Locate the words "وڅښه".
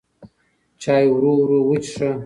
1.67-2.11